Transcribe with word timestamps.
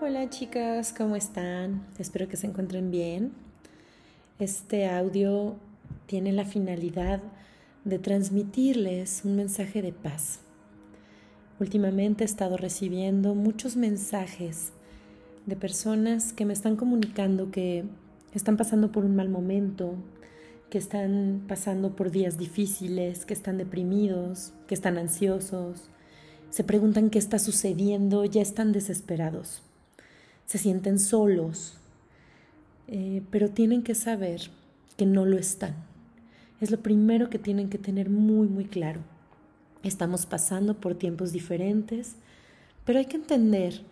Hola 0.00 0.28
chicas, 0.28 0.92
¿cómo 0.92 1.14
están? 1.14 1.86
Espero 2.00 2.26
que 2.26 2.36
se 2.36 2.48
encuentren 2.48 2.90
bien. 2.90 3.32
Este 4.40 4.88
audio 4.88 5.54
tiene 6.06 6.32
la 6.32 6.44
finalidad 6.44 7.22
de 7.84 8.00
transmitirles 8.00 9.22
un 9.24 9.36
mensaje 9.36 9.82
de 9.82 9.92
paz. 9.92 10.40
Últimamente 11.60 12.24
he 12.24 12.26
estado 12.26 12.56
recibiendo 12.56 13.36
muchos 13.36 13.76
mensajes 13.76 14.72
de 15.46 15.54
personas 15.54 16.32
que 16.32 16.44
me 16.44 16.54
están 16.54 16.74
comunicando 16.74 17.52
que 17.52 17.84
están 18.34 18.56
pasando 18.56 18.90
por 18.90 19.04
un 19.04 19.14
mal 19.14 19.28
momento, 19.28 19.94
que 20.70 20.78
están 20.78 21.44
pasando 21.46 21.94
por 21.94 22.10
días 22.10 22.36
difíciles, 22.36 23.24
que 23.24 23.32
están 23.32 23.58
deprimidos, 23.58 24.54
que 24.66 24.74
están 24.74 24.98
ansiosos, 24.98 25.88
se 26.50 26.64
preguntan 26.64 27.10
qué 27.10 27.20
está 27.20 27.38
sucediendo, 27.38 28.24
ya 28.24 28.42
están 28.42 28.72
desesperados 28.72 29.62
se 30.46 30.58
sienten 30.58 30.98
solos, 30.98 31.78
eh, 32.86 33.22
pero 33.30 33.50
tienen 33.50 33.82
que 33.82 33.94
saber 33.94 34.42
que 34.96 35.06
no 35.06 35.24
lo 35.24 35.38
están. 35.38 35.74
Es 36.60 36.70
lo 36.70 36.80
primero 36.80 37.30
que 37.30 37.38
tienen 37.38 37.68
que 37.68 37.78
tener 37.78 38.10
muy, 38.10 38.48
muy 38.48 38.64
claro. 38.64 39.00
Estamos 39.82 40.26
pasando 40.26 40.80
por 40.80 40.94
tiempos 40.94 41.32
diferentes, 41.32 42.16
pero 42.84 42.98
hay 42.98 43.06
que 43.06 43.16
entender 43.16 43.82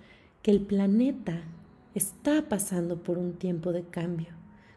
que 0.43 0.51
el 0.51 0.61
planeta 0.61 1.43
está 1.95 2.49
pasando 2.49 3.03
por 3.03 3.19
un 3.19 3.35
tiempo 3.35 3.73
de 3.73 3.85
cambio, 3.85 4.29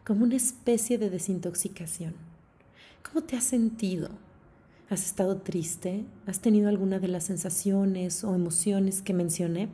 como 0.04 0.24
una 0.24 0.36
especie 0.36 0.98
de 0.98 1.10
desintoxicación. 1.10 2.14
¿Cómo 3.02 3.24
te 3.24 3.36
has 3.36 3.44
sentido? 3.44 4.10
¿Has 4.90 5.04
estado 5.04 5.38
triste? 5.38 6.04
¿Has 6.26 6.40
tenido 6.40 6.68
alguna 6.68 6.98
de 6.98 7.08
las 7.08 7.24
sensaciones 7.24 8.22
o 8.24 8.34
emociones 8.34 9.02
que 9.02 9.14
mencioné? 9.14 9.68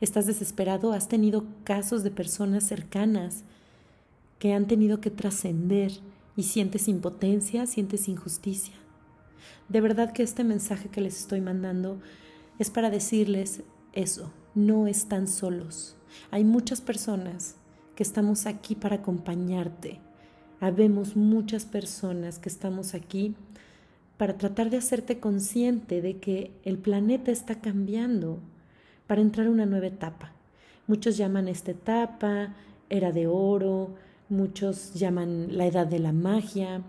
Estás 0.00 0.26
desesperado, 0.26 0.92
has 0.92 1.08
tenido 1.08 1.44
casos 1.64 2.02
de 2.02 2.10
personas 2.10 2.64
cercanas 2.64 3.44
que 4.38 4.54
han 4.54 4.66
tenido 4.66 5.00
que 5.00 5.10
trascender 5.10 5.92
y 6.36 6.44
sientes 6.44 6.88
impotencia, 6.88 7.66
sientes 7.66 8.08
injusticia. 8.08 8.74
De 9.68 9.80
verdad 9.80 10.12
que 10.12 10.22
este 10.22 10.42
mensaje 10.44 10.88
que 10.88 11.00
les 11.00 11.18
estoy 11.18 11.40
mandando 11.40 12.00
es 12.58 12.70
para 12.70 12.90
decirles 12.90 13.62
eso, 13.92 14.32
no 14.54 14.86
están 14.86 15.28
solos. 15.28 15.96
Hay 16.30 16.44
muchas 16.44 16.80
personas 16.80 17.56
que 17.94 18.02
estamos 18.02 18.46
aquí 18.46 18.74
para 18.74 18.96
acompañarte. 18.96 20.00
Habemos 20.60 21.16
muchas 21.16 21.64
personas 21.64 22.38
que 22.38 22.48
estamos 22.48 22.94
aquí 22.94 23.34
para 24.16 24.36
tratar 24.36 24.70
de 24.70 24.76
hacerte 24.76 25.20
consciente 25.20 26.02
de 26.02 26.18
que 26.18 26.50
el 26.64 26.78
planeta 26.78 27.30
está 27.30 27.60
cambiando, 27.60 28.38
para 29.10 29.22
entrar 29.22 29.48
a 29.48 29.50
una 29.50 29.66
nueva 29.66 29.88
etapa. 29.88 30.30
Muchos 30.86 31.16
llaman 31.16 31.48
esta 31.48 31.72
etapa 31.72 32.54
era 32.88 33.10
de 33.10 33.26
oro, 33.26 33.96
muchos 34.28 34.94
llaman 34.94 35.48
la 35.56 35.66
edad 35.66 35.88
de 35.88 35.98
la 35.98 36.12
magia, 36.12 36.82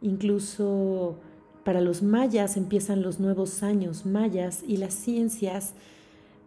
incluso 0.00 1.18
para 1.64 1.80
los 1.80 2.00
mayas 2.00 2.56
empiezan 2.56 3.02
los 3.02 3.18
nuevos 3.18 3.64
años 3.64 4.06
mayas 4.06 4.62
y 4.68 4.76
las 4.76 4.94
ciencias 4.94 5.74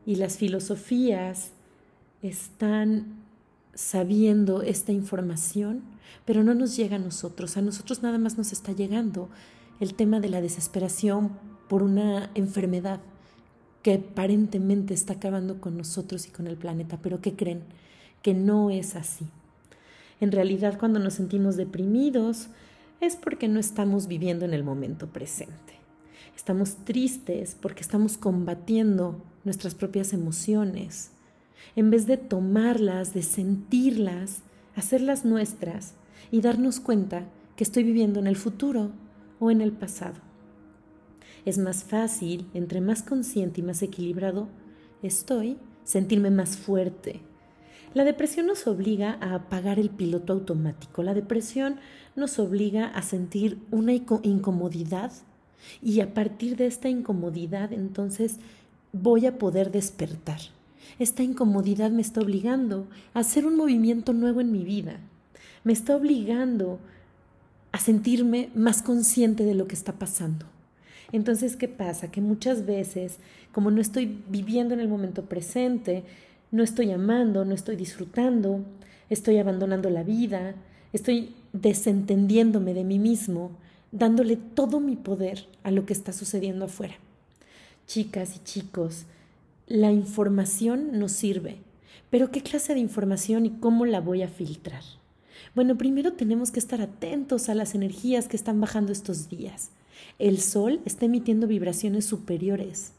y 0.05 0.15
las 0.15 0.37
filosofías 0.37 1.51
están 2.21 3.17
sabiendo 3.73 4.61
esta 4.61 4.93
información, 4.93 5.81
pero 6.23 6.41
no 6.41 6.53
nos 6.53 6.77
llega 6.77 6.95
a 6.95 6.99
nosotros. 6.99 7.57
A 7.57 7.61
nosotros 7.61 8.01
nada 8.01 8.17
más 8.17 8.37
nos 8.37 8.53
está 8.53 8.71
llegando 8.71 9.27
el 9.81 9.93
tema 9.93 10.21
de 10.21 10.29
la 10.29 10.39
desesperación 10.39 11.33
por 11.67 11.83
una 11.83 12.31
enfermedad 12.33 13.01
que 13.81 13.95
aparentemente 13.95 14.93
está 14.93 15.13
acabando 15.13 15.59
con 15.59 15.77
nosotros 15.77 16.27
y 16.27 16.29
con 16.29 16.47
el 16.47 16.57
planeta, 16.57 16.99
pero 17.01 17.21
¿qué 17.21 17.35
creen? 17.35 17.61
Que 18.21 18.33
no 18.33 18.69
es 18.69 18.95
así. 18.95 19.25
En 20.19 20.31
realidad, 20.31 20.77
cuando 20.77 20.99
nos 20.99 21.15
sentimos 21.15 21.57
deprimidos, 21.57 22.47
es 22.99 23.15
porque 23.15 23.47
no 23.47 23.59
estamos 23.59 24.07
viviendo 24.07 24.45
en 24.45 24.53
el 24.53 24.63
momento 24.63 25.07
presente. 25.07 25.73
Estamos 26.35 26.75
tristes 26.85 27.57
porque 27.59 27.81
estamos 27.81 28.17
combatiendo 28.17 29.21
nuestras 29.43 29.73
propias 29.73 30.13
emociones. 30.13 31.11
En 31.75 31.89
vez 31.89 32.05
de 32.05 32.17
tomarlas, 32.17 33.13
de 33.13 33.23
sentirlas, 33.23 34.43
hacerlas 34.75 35.25
nuestras 35.25 35.95
y 36.31 36.41
darnos 36.41 36.79
cuenta 36.79 37.25
que 37.55 37.63
estoy 37.63 37.83
viviendo 37.83 38.19
en 38.19 38.27
el 38.27 38.35
futuro 38.35 38.91
o 39.39 39.49
en 39.49 39.61
el 39.61 39.71
pasado. 39.71 40.30
Es 41.45 41.57
más 41.57 41.83
fácil, 41.83 42.45
entre 42.53 42.81
más 42.81 43.03
consciente 43.03 43.61
y 43.61 43.63
más 43.63 43.81
equilibrado 43.81 44.47
estoy, 45.01 45.57
sentirme 45.83 46.29
más 46.29 46.57
fuerte. 46.57 47.21
La 47.93 48.03
depresión 48.05 48.45
nos 48.45 48.67
obliga 48.67 49.17
a 49.19 49.35
apagar 49.35 49.79
el 49.79 49.89
piloto 49.89 50.33
automático. 50.33 51.03
La 51.03 51.13
depresión 51.13 51.77
nos 52.15 52.39
obliga 52.39 52.87
a 52.87 53.01
sentir 53.01 53.57
una 53.71 53.93
incomodidad 53.93 55.11
y 55.81 55.99
a 55.99 56.13
partir 56.13 56.55
de 56.55 56.67
esta 56.67 56.89
incomodidad 56.89 57.73
entonces 57.73 58.37
voy 58.93 59.25
a 59.25 59.37
poder 59.37 59.71
despertar. 59.71 60.39
Esta 60.99 61.23
incomodidad 61.23 61.91
me 61.91 62.01
está 62.01 62.21
obligando 62.21 62.87
a 63.13 63.19
hacer 63.19 63.45
un 63.45 63.57
movimiento 63.57 64.13
nuevo 64.13 64.41
en 64.41 64.51
mi 64.51 64.63
vida. 64.63 64.99
Me 65.63 65.73
está 65.73 65.95
obligando 65.95 66.79
a 67.71 67.79
sentirme 67.79 68.49
más 68.55 68.81
consciente 68.81 69.43
de 69.43 69.55
lo 69.55 69.67
que 69.67 69.75
está 69.75 69.93
pasando. 69.93 70.45
Entonces, 71.11 71.55
¿qué 71.55 71.67
pasa? 71.67 72.11
Que 72.11 72.21
muchas 72.21 72.65
veces, 72.65 73.17
como 73.51 73.71
no 73.71 73.81
estoy 73.81 74.19
viviendo 74.29 74.73
en 74.73 74.79
el 74.79 74.87
momento 74.87 75.25
presente, 75.25 76.03
no 76.51 76.63
estoy 76.63 76.91
amando, 76.91 77.45
no 77.45 77.53
estoy 77.53 77.75
disfrutando, 77.75 78.61
estoy 79.09 79.37
abandonando 79.37 79.89
la 79.89 80.03
vida, 80.03 80.55
estoy 80.93 81.33
desentendiéndome 81.53 82.73
de 82.73 82.83
mí 82.83 82.99
mismo, 82.99 83.51
dándole 83.91 84.37
todo 84.37 84.79
mi 84.79 84.95
poder 84.95 85.47
a 85.63 85.71
lo 85.71 85.85
que 85.85 85.93
está 85.93 86.13
sucediendo 86.13 86.65
afuera. 86.65 86.95
Chicas 87.87 88.35
y 88.37 88.39
chicos, 88.43 89.05
la 89.67 89.91
información 89.91 90.97
nos 90.99 91.11
sirve, 91.11 91.57
pero 92.09 92.31
¿qué 92.31 92.41
clase 92.41 92.73
de 92.73 92.79
información 92.79 93.45
y 93.45 93.51
cómo 93.51 93.85
la 93.85 93.99
voy 93.99 94.21
a 94.21 94.27
filtrar? 94.27 94.83
Bueno, 95.55 95.77
primero 95.77 96.13
tenemos 96.13 96.51
que 96.51 96.59
estar 96.59 96.81
atentos 96.81 97.49
a 97.49 97.55
las 97.55 97.75
energías 97.75 98.27
que 98.27 98.37
están 98.37 98.61
bajando 98.61 98.91
estos 98.91 99.29
días. 99.29 99.71
El 100.19 100.39
Sol 100.39 100.81
está 100.85 101.05
emitiendo 101.05 101.47
vibraciones 101.47 102.05
superiores. 102.05 102.93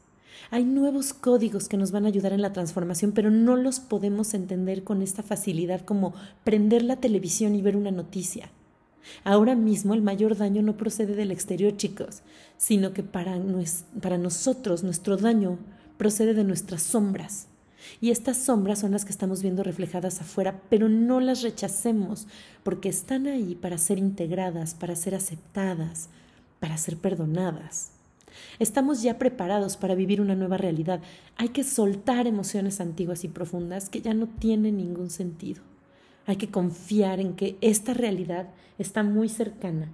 Hay 0.51 0.65
nuevos 0.65 1.13
códigos 1.13 1.67
que 1.67 1.77
nos 1.77 1.91
van 1.91 2.05
a 2.05 2.09
ayudar 2.09 2.33
en 2.33 2.41
la 2.41 2.53
transformación, 2.53 3.11
pero 3.11 3.31
no 3.31 3.55
los 3.55 3.79
podemos 3.79 4.33
entender 4.33 4.83
con 4.83 5.01
esta 5.01 5.23
facilidad 5.23 5.81
como 5.81 6.13
prender 6.43 6.83
la 6.83 6.97
televisión 6.97 7.55
y 7.55 7.61
ver 7.61 7.77
una 7.77 7.91
noticia. 7.91 8.51
Ahora 9.23 9.55
mismo 9.55 9.93
el 9.93 10.01
mayor 10.01 10.37
daño 10.37 10.61
no 10.61 10.77
procede 10.77 11.15
del 11.15 11.31
exterior, 11.31 11.75
chicos, 11.75 12.21
sino 12.57 12.93
que 12.93 13.03
para, 13.03 13.37
para 14.01 14.17
nosotros 14.17 14.83
nuestro 14.83 15.17
daño 15.17 15.59
procede 15.97 16.33
de 16.33 16.43
nuestras 16.43 16.83
sombras. 16.83 17.47
Y 17.99 18.11
estas 18.11 18.37
sombras 18.37 18.79
son 18.79 18.91
las 18.91 19.03
que 19.05 19.11
estamos 19.11 19.41
viendo 19.41 19.63
reflejadas 19.63 20.21
afuera, 20.21 20.61
pero 20.69 20.87
no 20.87 21.19
las 21.19 21.41
rechacemos, 21.41 22.27
porque 22.63 22.89
están 22.89 23.27
ahí 23.27 23.55
para 23.55 23.77
ser 23.77 23.97
integradas, 23.97 24.73
para 24.73 24.95
ser 24.95 25.15
aceptadas, 25.15 26.09
para 26.63 26.77
ser 26.77 26.95
perdonadas. 26.95 27.89
Estamos 28.57 29.01
ya 29.01 29.17
preparados 29.17 29.75
para 29.75 29.95
vivir 29.95 30.21
una 30.21 30.33
nueva 30.33 30.55
realidad. 30.55 31.01
Hay 31.35 31.49
que 31.49 31.65
soltar 31.65 32.25
emociones 32.25 32.79
antiguas 32.79 33.25
y 33.25 33.27
profundas 33.27 33.89
que 33.89 33.99
ya 33.99 34.13
no 34.13 34.27
tienen 34.27 34.77
ningún 34.77 35.09
sentido. 35.09 35.61
Hay 36.25 36.37
que 36.37 36.49
confiar 36.49 37.19
en 37.19 37.35
que 37.35 37.57
esta 37.59 37.93
realidad 37.93 38.47
está 38.77 39.03
muy 39.03 39.27
cercana. 39.27 39.89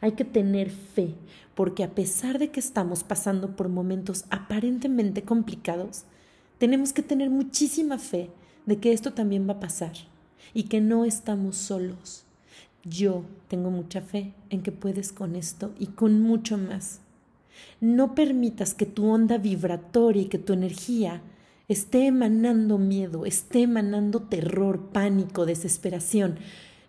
Hay 0.00 0.12
que 0.12 0.24
tener 0.24 0.70
fe, 0.70 1.12
porque 1.54 1.84
a 1.84 1.90
pesar 1.90 2.38
de 2.38 2.50
que 2.50 2.60
estamos 2.60 3.04
pasando 3.04 3.54
por 3.54 3.68
momentos 3.68 4.24
aparentemente 4.30 5.24
complicados, 5.24 6.04
tenemos 6.56 6.94
que 6.94 7.02
tener 7.02 7.28
muchísima 7.28 7.98
fe 7.98 8.30
de 8.64 8.78
que 8.78 8.94
esto 8.94 9.12
también 9.12 9.46
va 9.46 9.52
a 9.52 9.60
pasar 9.60 9.92
y 10.54 10.62
que 10.62 10.80
no 10.80 11.04
estamos 11.04 11.56
solos. 11.56 12.24
Yo 12.84 13.24
tengo 13.48 13.70
mucha 13.70 14.00
fe 14.00 14.34
en 14.50 14.62
que 14.62 14.72
puedes 14.72 15.12
con 15.12 15.36
esto 15.36 15.72
y 15.78 15.88
con 15.88 16.20
mucho 16.20 16.58
más. 16.58 17.00
No 17.80 18.14
permitas 18.14 18.74
que 18.74 18.86
tu 18.86 19.08
onda 19.08 19.38
vibratoria 19.38 20.22
y 20.22 20.26
que 20.26 20.38
tu 20.38 20.52
energía 20.52 21.22
esté 21.68 22.06
emanando 22.06 22.78
miedo, 22.78 23.24
esté 23.24 23.62
emanando 23.62 24.22
terror, 24.22 24.88
pánico, 24.92 25.46
desesperación. 25.46 26.38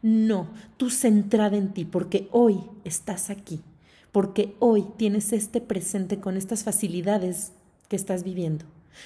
No, 0.01 0.49
tú 0.77 0.89
centrada 0.89 1.57
en 1.57 1.73
ti, 1.73 1.85
porque 1.85 2.27
hoy 2.31 2.59
estás 2.83 3.29
aquí, 3.29 3.61
porque 4.11 4.55
hoy 4.59 4.85
tienes 4.97 5.31
este 5.31 5.61
presente 5.61 6.19
con 6.19 6.37
estas 6.37 6.63
facilidades 6.63 7.53
que 7.87 7.95
estás 7.95 8.23
viviendo. 8.23 8.65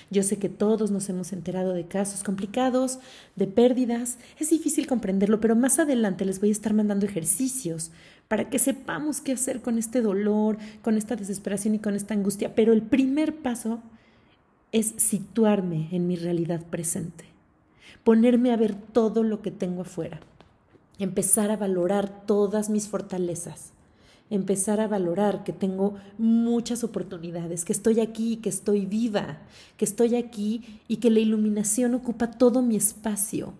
Yo 0.09 0.23
sé 0.23 0.37
que 0.37 0.49
todos 0.49 0.91
nos 0.91 1.09
hemos 1.09 1.33
enterado 1.33 1.73
de 1.73 1.87
casos 1.87 2.23
complicados, 2.23 2.99
de 3.35 3.47
pérdidas. 3.47 4.17
Es 4.39 4.49
difícil 4.49 4.87
comprenderlo, 4.87 5.39
pero 5.39 5.55
más 5.55 5.79
adelante 5.79 6.25
les 6.25 6.39
voy 6.39 6.49
a 6.49 6.53
estar 6.53 6.73
mandando 6.73 7.05
ejercicios 7.05 7.91
para 8.27 8.49
que 8.49 8.59
sepamos 8.59 9.21
qué 9.21 9.33
hacer 9.33 9.61
con 9.61 9.77
este 9.77 10.01
dolor, 10.01 10.57
con 10.81 10.97
esta 10.97 11.15
desesperación 11.15 11.75
y 11.75 11.79
con 11.79 11.95
esta 11.95 12.13
angustia. 12.13 12.55
Pero 12.55 12.73
el 12.73 12.81
primer 12.81 13.35
paso 13.35 13.81
es 14.71 14.93
situarme 14.97 15.87
en 15.91 16.07
mi 16.07 16.15
realidad 16.15 16.61
presente, 16.69 17.25
ponerme 18.03 18.51
a 18.51 18.57
ver 18.57 18.75
todo 18.75 19.23
lo 19.23 19.41
que 19.41 19.51
tengo 19.51 19.81
afuera, 19.81 20.19
empezar 20.99 21.51
a 21.51 21.57
valorar 21.57 22.25
todas 22.25 22.69
mis 22.69 22.87
fortalezas, 22.87 23.71
empezar 24.29 24.79
a 24.79 24.87
valorar 24.87 25.43
que 25.43 25.53
tengo 25.53 25.95
muchas 26.17 26.83
oportunidades, 26.83 27.65
que 27.65 27.73
estoy 27.73 27.99
aquí, 27.99 28.37
que 28.37 28.49
estoy 28.49 28.85
viva, 28.85 29.39
que 29.77 29.85
estoy 29.85 30.15
aquí 30.15 30.79
y 30.87 30.97
que 30.97 31.09
la 31.09 31.19
iluminación 31.19 31.93
ocupa 31.95 32.31
todo 32.31 32.61
mi 32.61 32.75
espacio. 32.75 33.53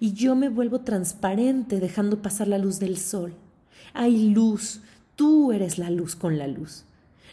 Y 0.00 0.12
yo 0.12 0.34
me 0.34 0.48
vuelvo 0.48 0.80
transparente 0.80 1.80
dejando 1.80 2.22
pasar 2.22 2.48
la 2.48 2.58
luz 2.58 2.78
del 2.78 2.98
sol. 2.98 3.34
Hay 3.92 4.30
luz, 4.30 4.80
tú 5.16 5.52
eres 5.52 5.78
la 5.78 5.90
luz 5.90 6.16
con 6.16 6.38
la 6.38 6.46
luz. 6.46 6.84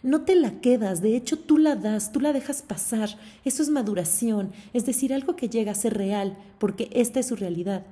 No 0.04 0.22
te 0.22 0.36
la 0.36 0.62
quedas, 0.62 1.02
de 1.02 1.16
hecho 1.16 1.38
tú 1.38 1.58
la 1.58 1.76
das, 1.76 2.12
tú 2.12 2.20
la 2.20 2.34
dejas 2.34 2.64
pasar. 2.64 3.10
Eso 3.46 3.62
es 3.62 3.70
maduración, 3.70 4.52
es 4.74 4.86
decir, 4.86 5.14
algo 5.14 5.36
que 5.36 5.48
llega 5.48 5.74
a 5.74 5.76
ser 5.76 5.96
real, 5.96 6.38
porque 6.58 6.90
esta 6.92 7.20
es 7.20 7.28
su 7.28 7.36
realidad. 7.36 7.86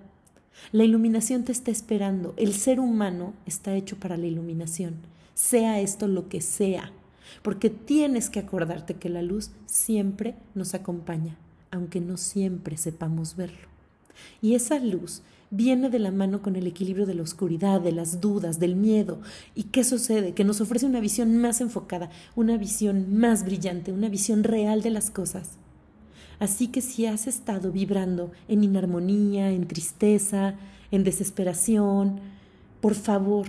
La 0.71 0.83
iluminación 0.83 1.43
te 1.43 1.51
está 1.51 1.71
esperando. 1.71 2.33
El 2.37 2.53
ser 2.53 2.79
humano 2.79 3.33
está 3.45 3.75
hecho 3.75 3.97
para 3.97 4.17
la 4.17 4.27
iluminación, 4.27 4.95
sea 5.33 5.79
esto 5.79 6.07
lo 6.07 6.29
que 6.29 6.41
sea, 6.41 6.91
porque 7.41 7.69
tienes 7.69 8.29
que 8.29 8.39
acordarte 8.39 8.95
que 8.95 9.09
la 9.09 9.21
luz 9.21 9.51
siempre 9.65 10.35
nos 10.55 10.73
acompaña, 10.73 11.37
aunque 11.71 12.01
no 12.01 12.17
siempre 12.17 12.77
sepamos 12.77 13.35
verlo. 13.35 13.67
Y 14.41 14.55
esa 14.55 14.79
luz 14.79 15.21
viene 15.51 15.89
de 15.89 15.99
la 15.99 16.11
mano 16.11 16.41
con 16.41 16.55
el 16.55 16.67
equilibrio 16.67 17.05
de 17.05 17.15
la 17.15 17.23
oscuridad, 17.23 17.81
de 17.81 17.91
las 17.91 18.21
dudas, 18.21 18.59
del 18.59 18.75
miedo. 18.75 19.19
¿Y 19.55 19.63
qué 19.63 19.83
sucede? 19.83 20.33
Que 20.33 20.43
nos 20.43 20.61
ofrece 20.61 20.85
una 20.85 20.99
visión 20.99 21.37
más 21.37 21.61
enfocada, 21.61 22.09
una 22.35 22.57
visión 22.57 23.13
más 23.15 23.43
brillante, 23.43 23.91
una 23.91 24.09
visión 24.09 24.43
real 24.43 24.81
de 24.81 24.91
las 24.91 25.09
cosas. 25.09 25.57
Así 26.39 26.67
que 26.67 26.81
si 26.81 27.05
has 27.05 27.27
estado 27.27 27.71
vibrando 27.71 28.31
en 28.47 28.63
inarmonía, 28.63 29.51
en 29.51 29.67
tristeza, 29.67 30.55
en 30.91 31.03
desesperación, 31.03 32.21
por 32.81 32.95
favor, 32.95 33.47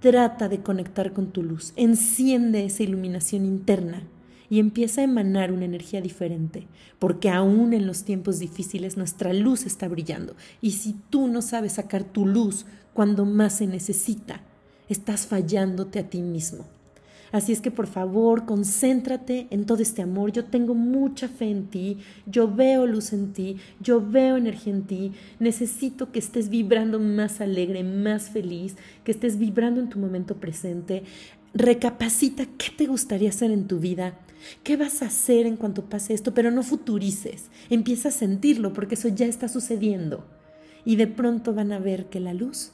trata 0.00 0.48
de 0.48 0.60
conectar 0.60 1.12
con 1.12 1.32
tu 1.32 1.42
luz, 1.42 1.72
enciende 1.76 2.64
esa 2.64 2.82
iluminación 2.82 3.44
interna 3.44 4.02
y 4.50 4.58
empieza 4.58 5.00
a 5.00 5.04
emanar 5.04 5.52
una 5.52 5.64
energía 5.64 6.00
diferente, 6.00 6.66
porque 6.98 7.30
aún 7.30 7.72
en 7.72 7.86
los 7.86 8.04
tiempos 8.04 8.38
difíciles 8.38 8.96
nuestra 8.96 9.32
luz 9.32 9.66
está 9.66 9.88
brillando 9.88 10.34
y 10.60 10.72
si 10.72 10.94
tú 11.10 11.28
no 11.28 11.42
sabes 11.42 11.74
sacar 11.74 12.04
tu 12.04 12.26
luz 12.26 12.66
cuando 12.92 13.24
más 13.24 13.58
se 13.58 13.66
necesita, 13.66 14.40
estás 14.88 15.26
fallándote 15.26 15.98
a 15.98 16.08
ti 16.08 16.20
mismo. 16.20 16.66
Así 17.34 17.50
es 17.50 17.60
que 17.60 17.72
por 17.72 17.88
favor, 17.88 18.44
concéntrate 18.44 19.48
en 19.50 19.66
todo 19.66 19.82
este 19.82 20.02
amor. 20.02 20.30
Yo 20.30 20.44
tengo 20.44 20.72
mucha 20.72 21.26
fe 21.26 21.50
en 21.50 21.66
ti, 21.66 21.98
yo 22.26 22.46
veo 22.46 22.86
luz 22.86 23.12
en 23.12 23.32
ti, 23.32 23.56
yo 23.80 24.00
veo 24.00 24.36
energía 24.36 24.72
en 24.72 24.84
ti. 24.84 25.12
Necesito 25.40 26.12
que 26.12 26.20
estés 26.20 26.48
vibrando 26.48 27.00
más 27.00 27.40
alegre, 27.40 27.82
más 27.82 28.30
feliz, 28.30 28.76
que 29.02 29.10
estés 29.10 29.36
vibrando 29.36 29.80
en 29.80 29.88
tu 29.88 29.98
momento 29.98 30.36
presente. 30.36 31.02
Recapacita 31.54 32.46
qué 32.56 32.70
te 32.70 32.86
gustaría 32.86 33.30
hacer 33.30 33.50
en 33.50 33.66
tu 33.66 33.80
vida. 33.80 34.16
¿Qué 34.62 34.76
vas 34.76 35.02
a 35.02 35.06
hacer 35.06 35.46
en 35.46 35.56
cuanto 35.56 35.86
pase 35.86 36.14
esto? 36.14 36.34
Pero 36.34 36.52
no 36.52 36.62
futurices. 36.62 37.50
Empieza 37.68 38.10
a 38.10 38.12
sentirlo 38.12 38.72
porque 38.72 38.94
eso 38.94 39.08
ya 39.08 39.26
está 39.26 39.48
sucediendo. 39.48 40.24
Y 40.84 40.94
de 40.94 41.08
pronto 41.08 41.52
van 41.52 41.72
a 41.72 41.80
ver 41.80 42.06
que 42.06 42.20
la 42.20 42.32
luz 42.32 42.70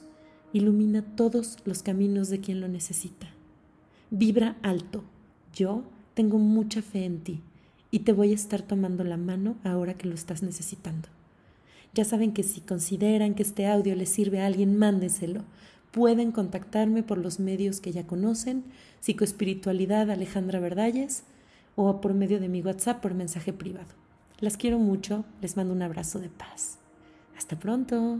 ilumina 0.53 1.03
todos 1.15 1.57
los 1.65 1.81
caminos 1.81 2.29
de 2.29 2.41
quien 2.41 2.61
lo 2.61 2.67
necesita. 2.67 3.40
Vibra 4.13 4.57
alto. 4.61 5.05
Yo 5.53 5.83
tengo 6.15 6.37
mucha 6.37 6.81
fe 6.81 7.05
en 7.05 7.21
ti 7.21 7.39
y 7.91 7.99
te 7.99 8.11
voy 8.11 8.33
a 8.33 8.35
estar 8.35 8.61
tomando 8.61 9.05
la 9.05 9.15
mano 9.15 9.55
ahora 9.63 9.93
que 9.93 10.05
lo 10.05 10.15
estás 10.15 10.43
necesitando. 10.43 11.07
Ya 11.93 12.03
saben 12.03 12.33
que 12.33 12.43
si 12.43 12.59
consideran 12.59 13.35
que 13.35 13.43
este 13.43 13.67
audio 13.67 13.95
les 13.95 14.09
sirve 14.09 14.41
a 14.41 14.47
alguien, 14.47 14.77
mándenselo. 14.77 15.45
Pueden 15.91 16.33
contactarme 16.33 17.03
por 17.03 17.19
los 17.19 17.39
medios 17.39 17.79
que 17.79 17.93
ya 17.93 18.05
conocen, 18.05 18.65
Psicoespiritualidad 18.99 20.11
Alejandra 20.11 20.59
Verdalles 20.59 21.23
o 21.77 22.01
por 22.01 22.13
medio 22.13 22.41
de 22.41 22.49
mi 22.49 22.61
WhatsApp 22.61 23.01
por 23.01 23.13
mensaje 23.13 23.53
privado. 23.53 23.95
Las 24.41 24.57
quiero 24.57 24.77
mucho, 24.77 25.23
les 25.41 25.55
mando 25.55 25.73
un 25.73 25.83
abrazo 25.83 26.19
de 26.19 26.27
paz. 26.27 26.79
Hasta 27.37 27.57
pronto. 27.57 28.19